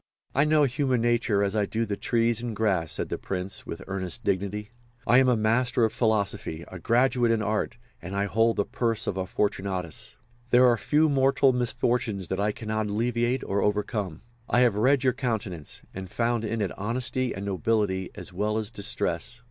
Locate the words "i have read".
14.49-15.03